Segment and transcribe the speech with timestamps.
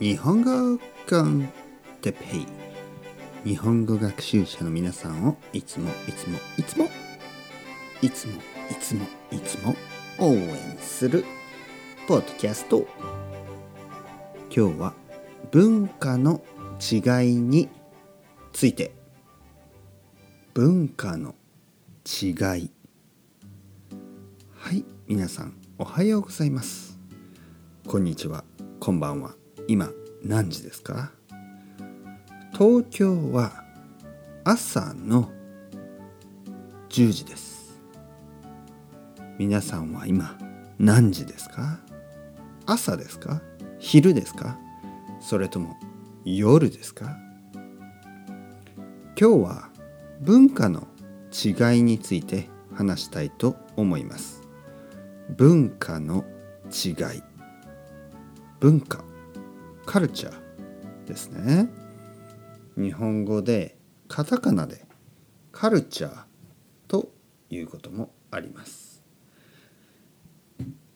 [0.00, 1.48] 日本語コン
[2.00, 2.46] テペイ。
[3.44, 6.84] 日本語学習者の皆さんをいつもいつもいつも
[8.00, 8.34] いつも
[8.70, 9.74] いつもいつも
[10.20, 11.24] 応援する
[12.06, 12.86] ポッドキャスト。
[14.54, 14.94] 今日は
[15.50, 16.42] 文化の
[16.80, 17.68] 違いに
[18.52, 18.92] ついて。
[20.54, 21.34] 文化の
[22.06, 22.70] 違い。
[24.54, 26.96] はい皆さんおはようございます。
[27.88, 28.44] こんにちは
[28.78, 29.34] こんばんは。
[29.70, 29.90] 今
[30.24, 31.12] 何時ですか？
[32.54, 33.64] 東京は
[34.42, 35.30] 朝の
[36.88, 37.78] 10時です。
[39.38, 40.38] 皆さんは今
[40.78, 41.80] 何時ですか？
[42.64, 43.42] 朝ですか？
[43.78, 44.58] 昼ですか？
[45.20, 45.76] それとも
[46.24, 47.18] 夜ですか？
[47.54, 49.68] 今日は
[50.22, 50.88] 文化の
[51.30, 54.40] 違いについて話したいと思います。
[55.36, 56.24] 文化の
[56.72, 57.22] 違い。
[58.60, 59.04] 文化
[59.88, 61.66] カルチャーですね。
[62.76, 64.84] 日本語でカタカナで
[65.50, 66.24] カルチャー
[66.88, 67.10] と
[67.48, 69.02] いうこともあります。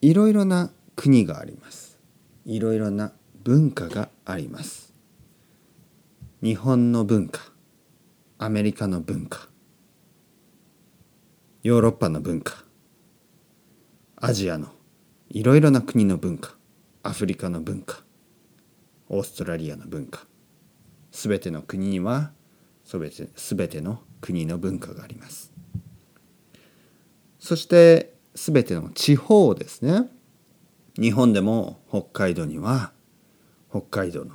[0.00, 1.98] いろいろな国があります。
[2.46, 3.12] いろいろな
[3.44, 4.94] 文化があります。
[6.42, 7.42] 日本の文化
[8.38, 9.50] アメリカの文化
[11.62, 12.64] ヨーロッパの文化
[14.16, 14.68] アジアの
[15.28, 16.54] いろいろな国の文化
[17.02, 18.07] アフリカの文化
[19.08, 20.26] オーストラリアの文化。
[21.10, 22.32] すべての国には
[22.84, 25.52] すべて全ての国の文化があります。
[27.38, 30.08] そしてすべての地方ですね。
[30.98, 32.92] 日本でも北海道には
[33.70, 34.34] 北海道の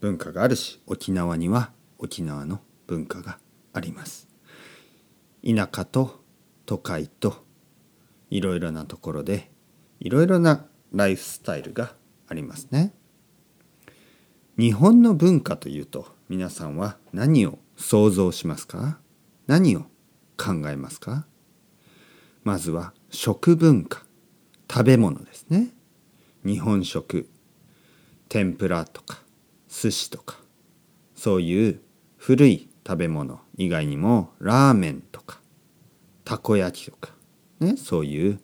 [0.00, 3.38] 文化があるし沖縄には沖縄の文化が
[3.72, 4.28] あります。
[5.44, 6.20] 田舎と
[6.66, 7.44] 都会と
[8.30, 9.50] いろいろなところで
[10.00, 11.94] いろいろなライフスタイルが
[12.28, 12.92] ありますね。
[14.60, 18.98] 日本の文化というと皆さんは何を想像しますか？
[19.46, 19.84] 何を
[20.36, 21.24] 考えますか？
[22.44, 24.02] まずは食文化
[24.70, 25.70] 食べ物ですね。
[26.44, 27.30] 日本食
[28.28, 29.20] 天ぷらとか
[29.66, 30.36] 寿司とか
[31.14, 31.80] そういう
[32.18, 35.40] 古い食べ物以外にもラーメンとか
[36.22, 37.12] たこ焼きとか
[37.60, 38.40] ねそういう、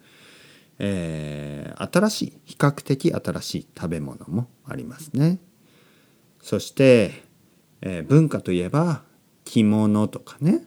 [0.78, 5.40] えー、新しい比較的新しい食べ物もありますね。
[6.46, 7.24] そして、
[7.80, 9.02] えー、文化といえば
[9.44, 10.62] 着物とかね、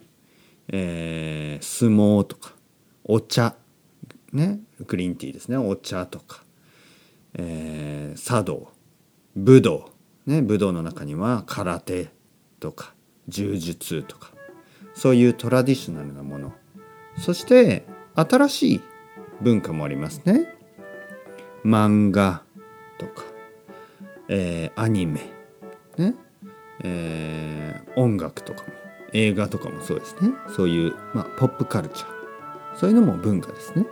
[0.68, 2.52] えー、相撲とか。
[3.06, 3.56] お茶。
[4.34, 4.60] ね。
[4.86, 5.56] グリーンティーですね。
[5.56, 6.44] お茶とか、
[7.36, 8.74] えー、茶道。
[9.38, 9.90] 武道。
[10.26, 10.42] ね。
[10.42, 12.10] 武道の中には空手
[12.60, 12.94] とか
[13.30, 14.32] 柔術とか。
[14.96, 16.52] そういうトラディショナルなもの。
[17.18, 17.86] そして
[18.16, 18.82] 新しい
[19.40, 20.54] 文化もありますね。
[21.64, 22.44] 漫画
[22.98, 23.24] とか、
[24.28, 25.39] えー、アニメ。
[26.00, 26.16] ね、
[26.84, 28.70] えー、音楽とかも
[29.14, 30.32] 映画とかもそうですね。
[30.56, 32.78] そういう、まあ、ポップカルチャー。
[32.78, 33.86] そういうのも文化ですね。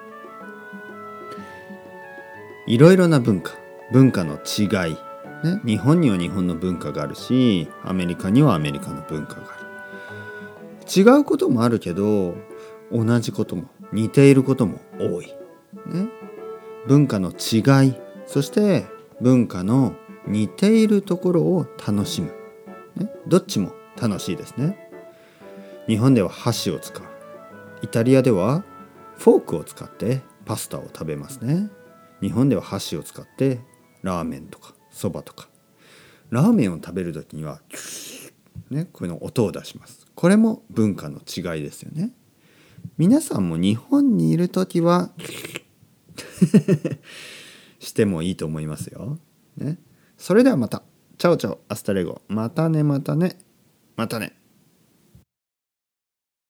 [2.66, 3.54] いろいろな文化。
[3.92, 4.98] 文化の違い、
[5.44, 11.02] ね、日本には日本の文化があるしアメリカにはアメリカの文化がある。
[11.02, 12.36] 違うこともあるけど
[12.92, 15.28] 同じことも似ていることも多い、
[15.86, 16.10] ね、
[16.88, 17.96] 文化の違い。
[18.26, 18.86] そして
[19.22, 19.96] 文化の
[20.28, 22.34] 似ているところを楽しむ、
[22.96, 24.78] ね、どっちも楽しいですね。
[25.88, 27.04] 日本では箸を使う。
[27.82, 28.64] イタリアでは
[29.18, 31.70] フォークを使ってパスタを食べますね。
[32.22, 33.62] 日本では箸を使って
[34.02, 35.48] ラーメンとかそばとか。
[36.30, 37.62] ラーメンを食べる時には
[38.70, 40.08] ねこういうの音を出します。
[40.14, 42.12] これも文化の違いですよね。
[42.98, 45.12] 皆さんも日本にいる時は
[47.80, 49.20] してもいいと思いますよ。
[49.58, 49.78] ね、
[50.18, 50.84] それではまた。
[51.18, 52.22] Ciao ciao、hasta luego。
[52.28, 53.38] またねまたね。
[53.96, 54.37] またね。